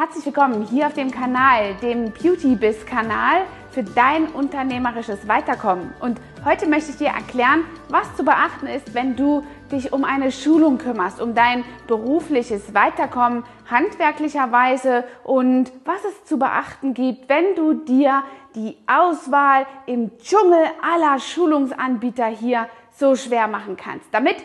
[0.00, 5.92] Herzlich willkommen hier auf dem Kanal, dem Beauty Biz Kanal für dein unternehmerisches Weiterkommen.
[6.00, 10.32] Und heute möchte ich dir erklären, was zu beachten ist, wenn du dich um eine
[10.32, 17.74] Schulung kümmerst, um dein berufliches Weiterkommen handwerklicherweise und was es zu beachten gibt, wenn du
[17.74, 18.22] dir
[18.54, 24.36] die Auswahl im Dschungel aller Schulungsanbieter hier so schwer machen kannst, damit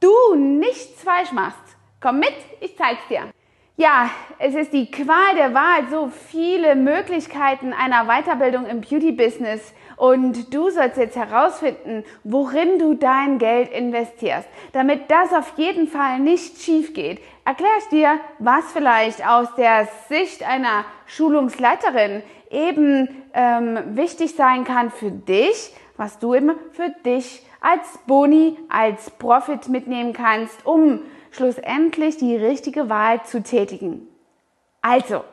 [0.00, 1.76] du nichts falsch machst.
[2.00, 2.32] Komm mit,
[2.62, 3.33] ich zeig's dir.
[3.76, 9.74] Ja, es ist die Qual der Wahl, so viele Möglichkeiten einer Weiterbildung im Beauty-Business.
[9.96, 14.48] Und du sollst jetzt herausfinden, worin du dein Geld investierst.
[14.72, 19.88] Damit das auf jeden Fall nicht schief geht, erkläre ich dir, was vielleicht aus der
[20.08, 22.22] Sicht einer Schulungsleiterin
[22.52, 29.10] eben ähm, wichtig sein kann für dich, was du eben für dich als Boni, als
[29.10, 31.00] Profit mitnehmen kannst, um
[31.34, 34.06] schlussendlich die richtige Wahl zu tätigen.
[34.80, 35.24] Also,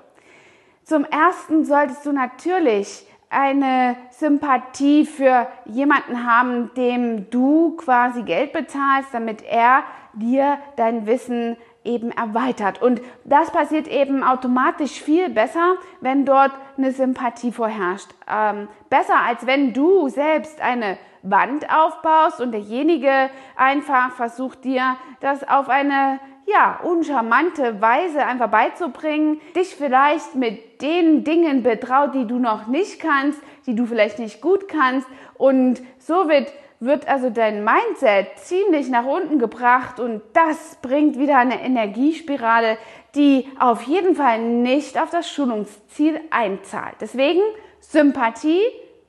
[0.84, 9.14] zum Ersten solltest du natürlich eine Sympathie für jemanden haben, dem du quasi Geld bezahlst,
[9.14, 12.82] damit er dir dein Wissen eben erweitert.
[12.82, 18.10] Und das passiert eben automatisch viel besser, wenn dort eine Sympathie vorherrscht.
[18.30, 25.48] Ähm, besser als wenn du selbst eine Wand aufbaust und derjenige einfach versucht dir das
[25.48, 32.40] auf eine ja, uncharmante Weise einfach beizubringen, dich vielleicht mit den Dingen betraut, die du
[32.40, 36.52] noch nicht kannst, die du vielleicht nicht gut kannst und so wird
[36.82, 42.78] wird also dein Mindset ziemlich nach unten gebracht und das bringt wieder eine Energiespirale,
[43.16, 46.96] die auf jeden Fall nicht auf das Schulungsziel einzahlt.
[47.00, 47.42] Deswegen
[47.80, 48.64] Sympathie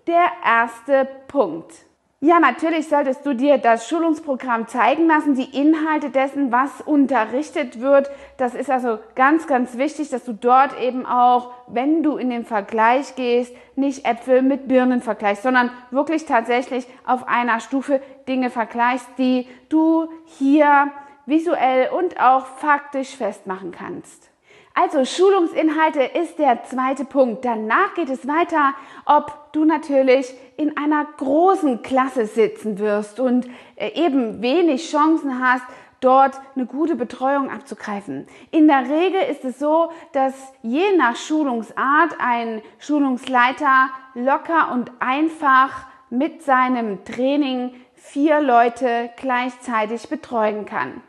[0.07, 1.73] der erste Punkt.
[2.25, 8.09] Ja, natürlich solltest du dir das Schulungsprogramm zeigen lassen, die Inhalte dessen, was unterrichtet wird.
[8.37, 12.45] Das ist also ganz, ganz wichtig, dass du dort eben auch, wenn du in den
[12.45, 19.09] Vergleich gehst, nicht Äpfel mit Birnen vergleichst, sondern wirklich tatsächlich auf einer Stufe Dinge vergleichst,
[19.19, 20.09] die du
[20.39, 20.93] hier
[21.27, 24.32] visuell und auch faktisch festmachen kannst.
[24.75, 27.45] Also Schulungsinhalte ist der zweite Punkt.
[27.45, 28.73] Danach geht es weiter,
[29.05, 35.65] ob du natürlich in einer großen Klasse sitzen wirst und äh, eben wenig Chancen hast,
[36.01, 38.27] dort eine gute Betreuung abzugreifen.
[38.51, 45.87] In der Regel ist es so, dass je nach Schulungsart ein Schulungsleiter locker und einfach
[46.11, 51.03] mit seinem Training vier Leute gleichzeitig betreuen kann.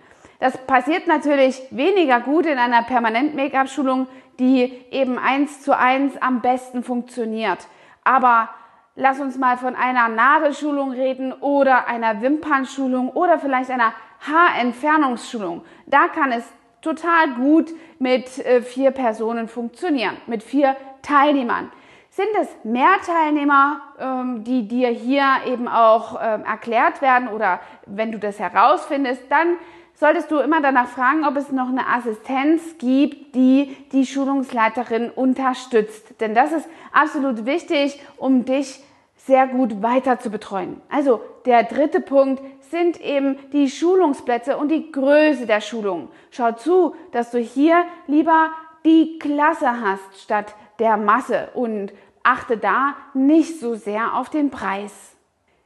[0.43, 4.07] Das passiert natürlich weniger gut in einer Permanent-Make-up-Schulung,
[4.39, 7.59] die eben eins zu eins am besten funktioniert.
[8.03, 8.49] Aber
[8.97, 15.63] lass uns mal von einer Nadelschulung reden oder einer Wimpernschulung oder vielleicht einer Haarentfernungsschulung.
[15.85, 16.43] Da kann es
[16.81, 21.71] total gut mit äh, vier Personen funktionieren, mit vier Teilnehmern.
[22.09, 28.11] Sind es mehr Teilnehmer, ähm, die dir hier eben auch ähm, erklärt werden oder wenn
[28.11, 29.55] du das herausfindest, dann
[30.03, 36.19] solltest du immer danach fragen, ob es noch eine Assistenz gibt, die die Schulungsleiterin unterstützt.
[36.19, 38.83] Denn das ist absolut wichtig, um dich
[39.15, 40.81] sehr gut weiter zu betreuen.
[40.89, 46.09] Also der dritte Punkt sind eben die Schulungsplätze und die Größe der Schulung.
[46.31, 48.49] Schau zu, dass du hier lieber
[48.83, 51.93] die Klasse hast statt der Masse und
[52.23, 55.12] achte da nicht so sehr auf den Preis.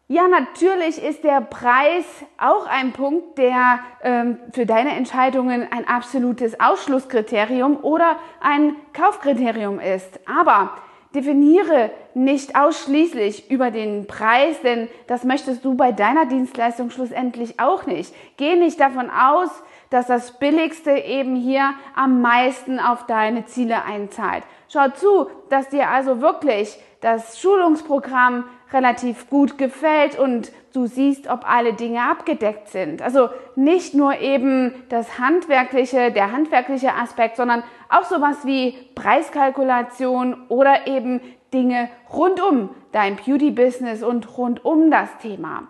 [0.09, 2.05] Ja, natürlich ist der Preis
[2.37, 10.21] auch ein Punkt, der ähm, für deine Entscheidungen ein absolutes Ausschlusskriterium oder ein Kaufkriterium ist.
[10.25, 10.75] Aber
[11.13, 17.85] definiere nicht ausschließlich über den Preis, denn das möchtest du bei deiner Dienstleistung schlussendlich auch
[17.85, 18.15] nicht.
[18.37, 19.49] Geh nicht davon aus,
[19.89, 24.43] dass das Billigste eben hier am meisten auf deine Ziele einzahlt.
[24.69, 31.49] Schau zu, dass dir also wirklich das Schulungsprogramm relativ gut gefällt und du siehst, ob
[31.49, 33.01] alle Dinge abgedeckt sind.
[33.01, 40.87] Also nicht nur eben das handwerkliche, der handwerkliche Aspekt, sondern auch sowas wie Preiskalkulation oder
[40.87, 41.21] eben
[41.53, 45.63] Dinge rund um dein Beauty-Business und rund um das Thema.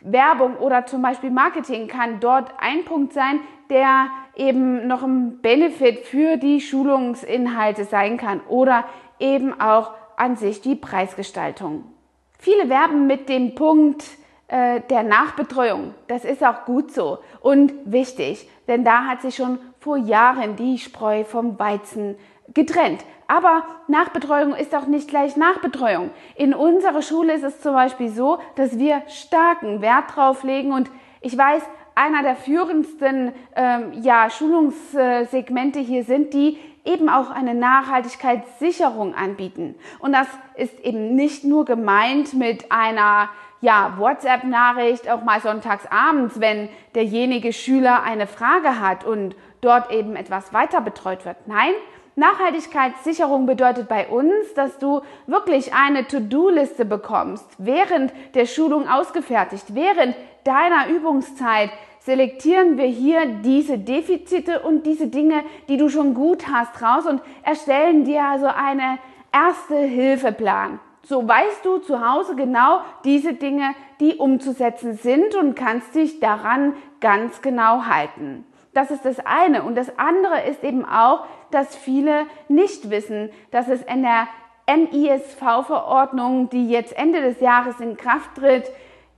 [0.00, 3.40] Werbung oder zum Beispiel Marketing kann dort ein Punkt sein,
[3.70, 8.84] der eben noch ein Benefit für die Schulungsinhalte sein kann oder
[9.18, 11.93] eben auch an sich die Preisgestaltung.
[12.44, 14.04] Viele werben mit dem Punkt
[14.48, 15.94] äh, der Nachbetreuung.
[16.08, 20.76] Das ist auch gut so und wichtig, denn da hat sich schon vor Jahren die
[20.76, 22.16] Spreu vom Weizen
[22.52, 23.02] getrennt.
[23.28, 26.10] Aber Nachbetreuung ist auch nicht gleich Nachbetreuung.
[26.36, 30.90] In unserer Schule ist es zum Beispiel so, dass wir starken Wert drauf legen und
[31.22, 31.62] ich weiß,
[31.94, 39.74] einer der führendsten ähm, ja, Schulungssegmente hier sind die, eben auch eine Nachhaltigkeitssicherung anbieten.
[39.98, 46.38] Und das ist eben nicht nur gemeint mit einer ja, WhatsApp-Nachricht, auch mal sonntags abends,
[46.40, 51.36] wenn derjenige Schüler eine Frage hat und dort eben etwas weiter betreut wird.
[51.46, 51.72] Nein,
[52.16, 60.14] Nachhaltigkeitssicherung bedeutet bei uns, dass du wirklich eine To-Do-Liste bekommst, während der Schulung ausgefertigt, während
[60.44, 61.70] deiner Übungszeit
[62.04, 67.22] selektieren wir hier diese Defizite und diese Dinge, die du schon gut hast, raus und
[67.42, 68.98] erstellen dir also eine
[69.32, 70.80] erste Hilfeplan.
[71.02, 76.74] So weißt du zu Hause genau diese Dinge, die umzusetzen sind und kannst dich daran
[77.00, 78.44] ganz genau halten.
[78.74, 79.62] Das ist das eine.
[79.62, 84.28] Und das andere ist eben auch, dass viele nicht wissen, dass es in der
[84.66, 88.64] MISV-Verordnung, die jetzt Ende des Jahres in Kraft tritt,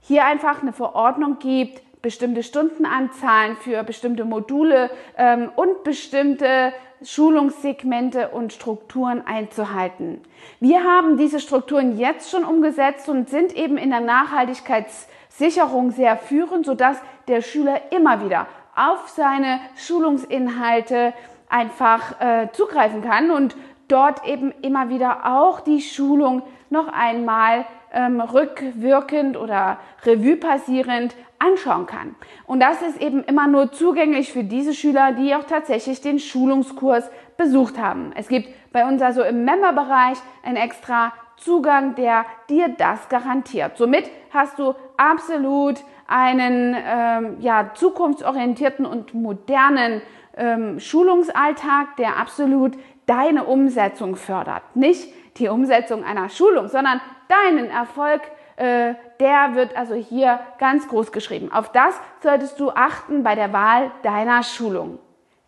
[0.01, 6.73] hier einfach eine Verordnung gibt, bestimmte Stundenanzahlen für bestimmte Module ähm, und bestimmte
[7.03, 10.21] Schulungssegmente und Strukturen einzuhalten.
[10.59, 16.65] Wir haben diese Strukturen jetzt schon umgesetzt und sind eben in der Nachhaltigkeitssicherung sehr führend,
[16.65, 16.97] sodass
[17.27, 21.13] der Schüler immer wieder auf seine Schulungsinhalte
[21.49, 23.55] einfach äh, zugreifen kann und
[23.87, 27.65] dort eben immer wieder auch die Schulung noch einmal
[27.97, 32.15] ähm, rückwirkend oder Revue passierend anschauen kann.
[32.45, 37.09] Und das ist eben immer nur zugänglich für diese Schüler, die auch tatsächlich den Schulungskurs
[37.37, 38.11] besucht haben.
[38.15, 43.77] Es gibt bei uns also im Member-Bereich einen extra Zugang, der dir das garantiert.
[43.77, 45.77] Somit hast du absolut
[46.07, 50.01] einen ähm, ja, zukunftsorientierten und modernen
[50.35, 52.73] ähm, Schulungsalltag, der absolut
[53.07, 54.63] deine Umsetzung fördert.
[54.75, 58.21] Nicht die Umsetzung einer Schulung, sondern deinen Erfolg
[58.57, 61.51] äh, der wird also hier ganz groß geschrieben.
[61.51, 64.99] Auf das solltest du achten bei der Wahl deiner Schulung.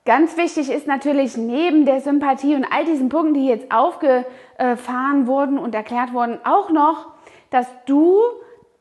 [0.05, 5.59] Ganz wichtig ist natürlich neben der Sympathie und all diesen Punkten, die jetzt aufgefahren wurden
[5.59, 7.07] und erklärt wurden, auch noch,
[7.49, 8.19] dass du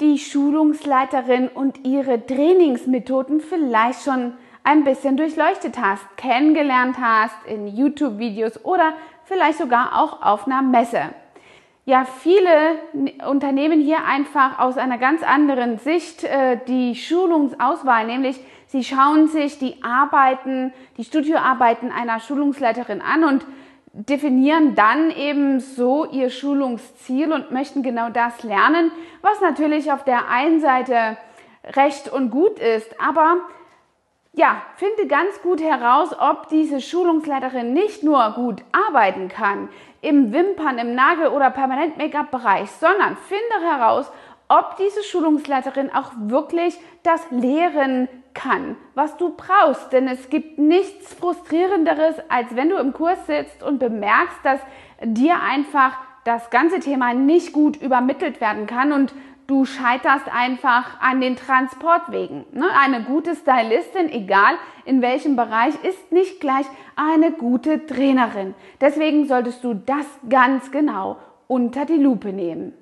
[0.01, 8.65] die Schulungsleiterin und ihre Trainingsmethoden vielleicht schon ein bisschen durchleuchtet hast, kennengelernt hast in YouTube-Videos
[8.65, 8.93] oder
[9.25, 11.15] vielleicht sogar auch auf einer Messe
[11.88, 12.50] ja viele
[13.26, 19.58] Unternehmen hier einfach aus einer ganz anderen Sicht äh, die Schulungsauswahl, nämlich sie schauen sich
[19.58, 23.46] die Arbeiten, die Studioarbeiten einer Schulungsleiterin an und
[23.94, 28.93] definieren dann eben so ihr Schulungsziel und möchten genau das lernen,
[29.23, 31.17] was natürlich auf der einen Seite
[31.75, 33.38] recht und gut ist, aber
[34.38, 39.69] ja, finde ganz gut heraus, ob diese Schulungsleiterin nicht nur gut arbeiten kann
[40.00, 44.12] im Wimpern, im Nagel- oder Permanent-Make-up-Bereich, sondern finde heraus,
[44.46, 49.93] ob diese Schulungsleiterin auch wirklich das lehren kann, was du brauchst.
[49.93, 54.61] Denn es gibt nichts frustrierenderes, als wenn du im Kurs sitzt und bemerkst, dass
[55.02, 59.12] dir einfach das ganze Thema nicht gut übermittelt werden kann und
[59.49, 62.45] du scheiterst einfach an den Transportwegen.
[62.53, 62.69] Ne?
[62.79, 64.55] Eine gute Stylistin, egal
[64.85, 68.55] in welchem Bereich, ist nicht gleich eine gute Trainerin.
[68.81, 71.17] Deswegen solltest du das ganz genau
[71.49, 72.75] unter die Lupe nehmen.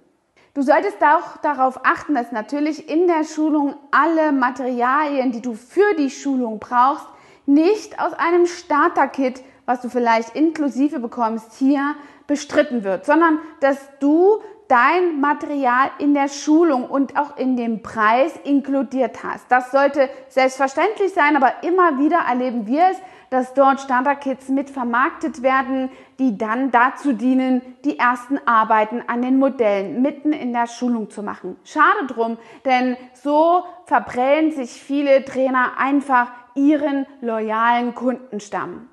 [0.55, 5.95] Du solltest auch darauf achten, dass natürlich in der Schulung alle Materialien, die du für
[5.97, 7.07] die Schulung brauchst,
[7.45, 11.95] nicht aus einem Starter-Kit, was du vielleicht inklusive bekommst, hier
[12.27, 18.35] bestritten wird, sondern dass du dein Material in der Schulung und auch in dem Preis
[18.45, 19.51] inkludiert hast.
[19.51, 22.99] Das sollte selbstverständlich sein, aber immer wieder erleben wir es,
[23.31, 29.39] dass dort Starter-Kits mit vermarktet werden, die dann dazu dienen, die ersten Arbeiten an den
[29.39, 31.57] Modellen mitten in der Schulung zu machen.
[31.65, 38.89] Schade drum, denn so verprellen sich viele Trainer einfach ihren loyalen Kundenstamm.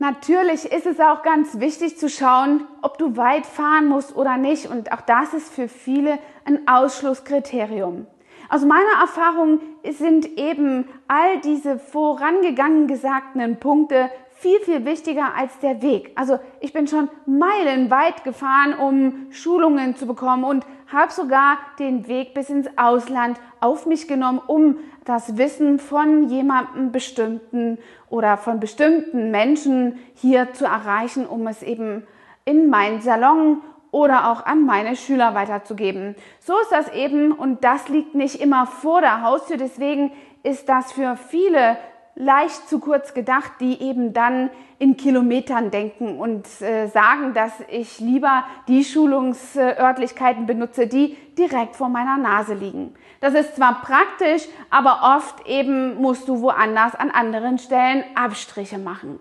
[0.00, 4.66] Natürlich ist es auch ganz wichtig zu schauen, ob du weit fahren musst oder nicht.
[4.70, 8.06] Und auch das ist für viele ein Ausschlusskriterium.
[8.48, 15.82] Aus meiner Erfahrung sind eben all diese vorangegangen gesagten Punkte viel, viel wichtiger als der
[15.82, 16.12] Weg.
[16.14, 22.34] Also ich bin schon meilenweit gefahren, um Schulungen zu bekommen und habe sogar den Weg
[22.34, 27.78] bis ins Ausland auf mich genommen, um das Wissen von jemandem bestimmten
[28.08, 32.06] oder von bestimmten Menschen hier zu erreichen, um es eben
[32.44, 36.14] in meinen Salon oder auch an meine Schüler weiterzugeben.
[36.40, 39.56] So ist das eben und das liegt nicht immer vor der Haustür.
[39.56, 41.76] Deswegen ist das für viele
[42.18, 48.00] leicht zu kurz gedacht, die eben dann in Kilometern denken und äh, sagen, dass ich
[48.00, 52.94] lieber die Schulungsörtlichkeiten benutze, die direkt vor meiner Nase liegen.
[53.20, 59.20] Das ist zwar praktisch, aber oft eben musst du woanders an anderen Stellen Abstriche machen.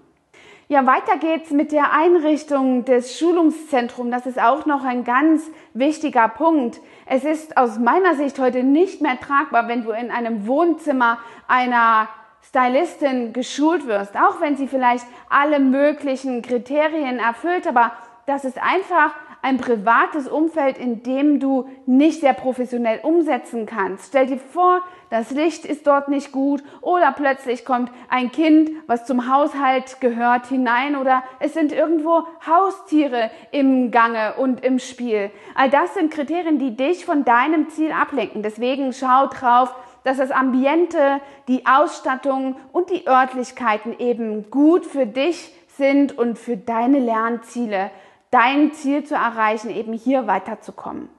[0.69, 4.11] Ja, weiter geht's mit der Einrichtung des Schulungszentrums.
[4.11, 6.81] Das ist auch noch ein ganz wichtiger Punkt.
[7.05, 12.09] Es ist aus meiner Sicht heute nicht mehr tragbar, wenn du in einem Wohnzimmer einer
[12.49, 17.91] Stylistin geschult wirst, auch wenn sie vielleicht alle möglichen Kriterien erfüllt, aber
[18.25, 24.07] das ist einfach ein privates Umfeld, in dem du nicht sehr professionell umsetzen kannst.
[24.07, 29.05] Stell dir vor, das Licht ist dort nicht gut oder plötzlich kommt ein Kind, was
[29.05, 35.31] zum Haushalt gehört, hinein oder es sind irgendwo Haustiere im Gange und im Spiel.
[35.55, 38.43] All das sind Kriterien, die dich von deinem Ziel ablenken.
[38.43, 39.73] Deswegen schau drauf,
[40.07, 46.55] dass das Ambiente, die Ausstattung und die Örtlichkeiten eben gut für dich sind und für
[46.55, 47.91] deine Lernziele
[48.31, 51.09] dein Ziel zu erreichen, eben hier weiterzukommen.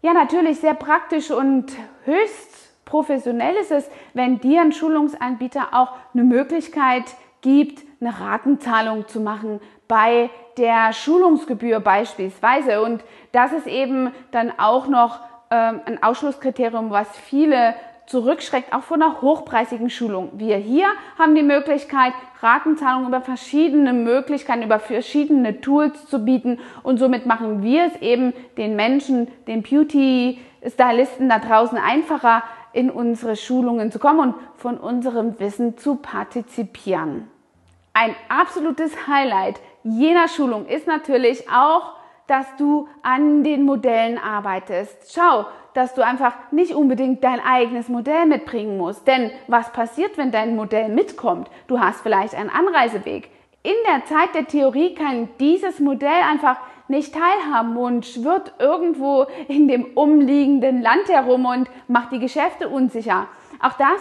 [0.00, 1.72] Ja, natürlich sehr praktisch und
[2.04, 7.04] höchst professionell ist es, wenn dir ein Schulungsanbieter auch eine Möglichkeit
[7.42, 12.80] gibt, eine Ratenzahlung zu machen bei der Schulungsgebühr beispielsweise.
[12.80, 17.74] Und das ist eben dann auch noch ähm, ein Ausschlusskriterium, was viele
[18.10, 20.30] zurückschreckt, auch von einer hochpreisigen Schulung.
[20.34, 20.86] Wir hier
[21.16, 22.12] haben die Möglichkeit,
[22.42, 28.32] Ratenzahlungen über verschiedene Möglichkeiten, über verschiedene Tools zu bieten und somit machen wir es eben
[28.56, 35.38] den Menschen, den Beauty-Stylisten da draußen einfacher, in unsere Schulungen zu kommen und von unserem
[35.38, 37.28] Wissen zu partizipieren.
[37.92, 41.94] Ein absolutes Highlight jener Schulung ist natürlich auch,
[42.30, 45.12] dass du an den Modellen arbeitest.
[45.12, 49.04] Schau, dass du einfach nicht unbedingt dein eigenes Modell mitbringen musst.
[49.08, 51.50] Denn was passiert, wenn dein Modell mitkommt?
[51.66, 53.28] Du hast vielleicht einen Anreiseweg.
[53.64, 59.66] In der Zeit der Theorie kann dieses Modell einfach nicht teilhaben und schwirrt irgendwo in
[59.66, 63.26] dem umliegenden Land herum und macht die Geschäfte unsicher.
[63.60, 64.00] Auch das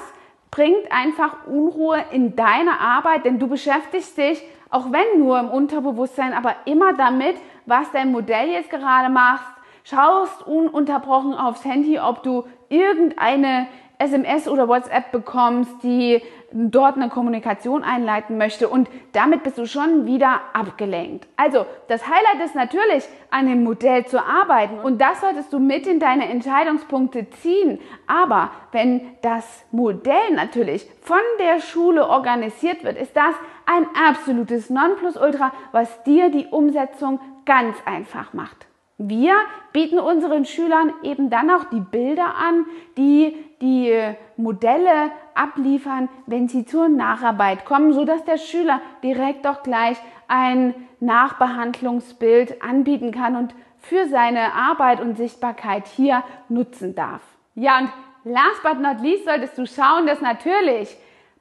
[0.51, 6.34] bringt einfach Unruhe in deine Arbeit, denn du beschäftigst dich, auch wenn nur im Unterbewusstsein,
[6.34, 7.36] aber immer damit,
[7.66, 9.46] was dein Modell jetzt gerade macht,
[9.84, 16.22] schaust ununterbrochen aufs Handy, ob du irgendeine SMS oder WhatsApp bekommst, die
[16.52, 21.28] dort eine Kommunikation einleiten möchte und damit bist du schon wieder abgelenkt.
[21.36, 25.86] Also das Highlight ist natürlich, an dem Modell zu arbeiten und das solltest du mit
[25.86, 27.80] in deine Entscheidungspunkte ziehen.
[28.08, 33.36] Aber wenn das Modell natürlich von der Schule organisiert wird, ist das
[33.70, 38.66] ein absolutes Nonplusultra, was dir die Umsetzung ganz einfach macht.
[38.98, 39.34] Wir
[39.72, 42.66] bieten unseren Schülern eben dann auch die Bilder an,
[42.98, 43.96] die die
[44.38, 49.98] Modelle abliefern, wenn sie zur Nacharbeit kommen, so dass der Schüler direkt auch gleich
[50.28, 57.22] ein Nachbehandlungsbild anbieten kann und für seine Arbeit und Sichtbarkeit hier nutzen darf.
[57.56, 57.90] Ja, und
[58.26, 60.98] last but not least solltest du schauen, dass natürlich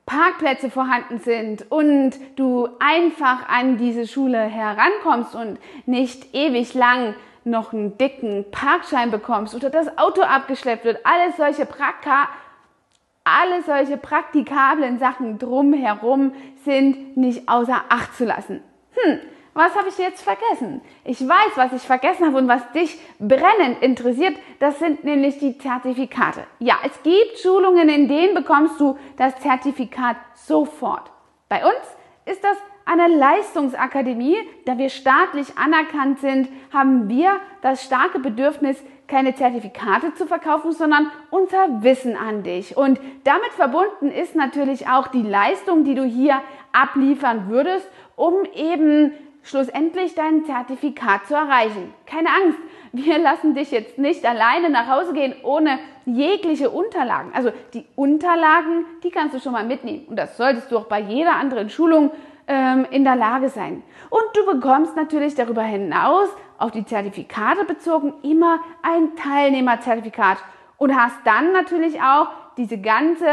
[0.08, 7.72] Parkplätze vorhanden sind und du einfach an diese Schule herankommst und nicht ewig lang noch
[7.72, 12.28] einen dicken Parkschein bekommst oder das Auto abgeschleppt wird, alles solche Prakka
[13.24, 16.32] alle solche praktikablen Sachen drumherum
[16.64, 18.62] sind nicht außer Acht zu lassen.
[18.92, 19.18] Hm,
[19.58, 20.80] was habe ich jetzt vergessen?
[21.04, 25.58] Ich weiß, was ich vergessen habe und was dich brennend interessiert, das sind nämlich die
[25.58, 26.44] Zertifikate.
[26.60, 31.10] Ja, es gibt Schulungen, in denen bekommst du das Zertifikat sofort.
[31.48, 38.20] Bei uns ist das eine Leistungsakademie, da wir staatlich anerkannt sind, haben wir das starke
[38.20, 42.76] Bedürfnis, keine Zertifikate zu verkaufen, sondern unser Wissen an dich.
[42.76, 46.40] Und damit verbunden ist natürlich auch die Leistung, die du hier
[46.72, 49.12] abliefern würdest, um eben
[49.48, 51.92] schlussendlich dein Zertifikat zu erreichen.
[52.06, 52.58] Keine Angst,
[52.92, 57.30] wir lassen dich jetzt nicht alleine nach Hause gehen ohne jegliche Unterlagen.
[57.34, 60.06] Also die Unterlagen, die kannst du schon mal mitnehmen.
[60.08, 62.10] Und das solltest du auch bei jeder anderen Schulung
[62.46, 63.82] ähm, in der Lage sein.
[64.10, 66.28] Und du bekommst natürlich darüber hinaus
[66.58, 70.38] auf die Zertifikate bezogen immer ein Teilnehmerzertifikat
[70.76, 73.26] und hast dann natürlich auch diese ganze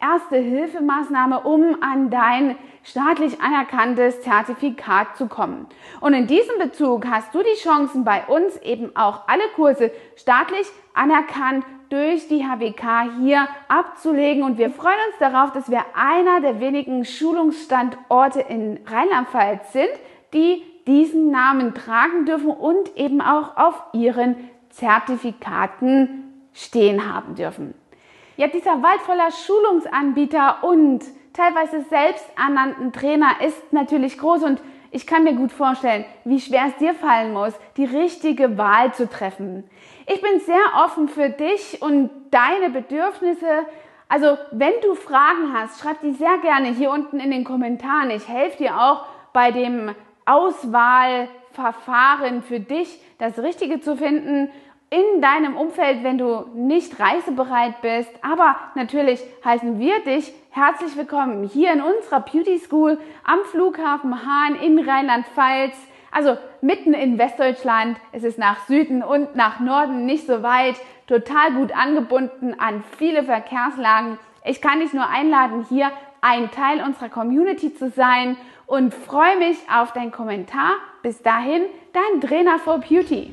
[0.00, 5.66] erste Hilfemaßnahme, um an dein staatlich anerkanntes Zertifikat zu kommen.
[6.00, 10.66] Und in diesem Bezug hast du die Chancen bei uns eben auch alle Kurse staatlich
[10.94, 14.42] anerkannt durch die HWK hier abzulegen.
[14.42, 19.90] Und wir freuen uns darauf, dass wir einer der wenigen Schulungsstandorte in Rheinland-Pfalz sind,
[20.32, 24.36] die diesen Namen tragen dürfen und eben auch auf ihren
[24.70, 27.74] Zertifikaten stehen haben dürfen.
[28.38, 35.24] Ja, dieser Wald voller Schulungsanbieter und teilweise selbsternannten Trainer ist natürlich groß und ich kann
[35.24, 39.68] mir gut vorstellen, wie schwer es dir fallen muss, die richtige Wahl zu treffen.
[40.06, 43.66] Ich bin sehr offen für dich und deine Bedürfnisse.
[44.08, 48.10] Also, wenn du Fragen hast, schreib die sehr gerne hier unten in den Kommentaren.
[48.10, 54.48] Ich helfe dir auch bei dem Auswahlverfahren für dich das Richtige zu finden
[54.90, 58.10] in deinem Umfeld, wenn du nicht reisebereit bist.
[58.22, 64.56] Aber natürlich heißen wir dich herzlich willkommen hier in unserer Beauty School am Flughafen Hahn
[64.56, 65.76] in Rheinland-Pfalz.
[66.10, 67.98] Also mitten in Westdeutschland.
[68.12, 70.76] Es ist nach Süden und nach Norden nicht so weit.
[71.06, 74.18] Total gut angebunden an viele Verkehrslagen.
[74.44, 75.90] Ich kann dich nur einladen, hier
[76.22, 80.72] ein Teil unserer Community zu sein und freue mich auf deinen Kommentar.
[81.02, 83.32] Bis dahin, dein Trainer for Beauty.